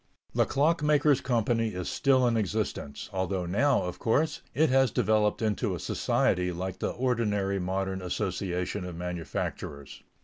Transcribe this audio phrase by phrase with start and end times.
[0.33, 5.43] The Clock makers' Company is still in existence; although now, of course, it has developed
[5.43, 10.01] into a society like the ordinary modern association of manufacturers.